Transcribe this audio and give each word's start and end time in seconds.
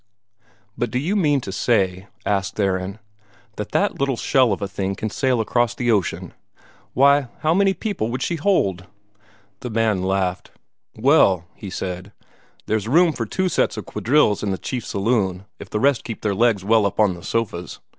"But 0.75 0.89
do 0.89 0.97
you 0.97 1.15
mean 1.15 1.41
to 1.41 1.51
say," 1.51 2.07
asked 2.25 2.55
Theron, 2.55 2.97
"that 3.57 3.71
that 3.71 3.99
little 3.99 4.17
shell 4.17 4.51
of 4.51 4.59
a 4.59 4.67
thing 4.67 4.95
can 4.95 5.11
sail 5.11 5.39
across 5.39 5.75
the 5.75 5.91
ocean? 5.91 6.33
Why, 6.95 7.27
how 7.41 7.53
many 7.53 7.75
people 7.75 8.09
would 8.09 8.23
she 8.23 8.37
hold?" 8.37 8.87
The 9.59 9.69
man 9.69 10.01
laughed. 10.01 10.49
"Well," 10.95 11.45
he 11.53 11.69
said, 11.69 12.11
"there's 12.65 12.87
room 12.87 13.13
for 13.13 13.27
two 13.27 13.47
sets 13.47 13.77
of 13.77 13.85
quadrilles 13.85 14.41
in 14.41 14.49
the 14.49 14.57
chief 14.57 14.87
saloon, 14.87 15.45
if 15.59 15.69
the 15.69 15.79
rest 15.79 16.03
keep 16.03 16.21
their 16.23 16.33
legs 16.33 16.65
well 16.65 16.87
up 16.87 16.99
on 16.99 17.13
the 17.13 17.21
sofas. 17.21 17.77